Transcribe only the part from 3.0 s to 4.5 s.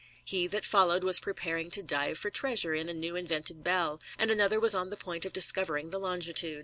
^^ferCDted bell; and